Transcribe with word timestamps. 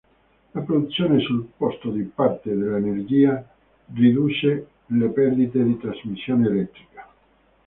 La 0.55 0.61
produzione 0.61 1.19
sul 1.19 1.47
posto 1.55 1.91
di 1.91 2.01
parte 2.01 2.49
dell'energia 2.49 3.47
riduce 3.93 4.67
le 4.87 5.09
perdite 5.09 5.63
di 5.63 5.77
trasmissione 5.77 6.47
elettrica. 6.47 7.07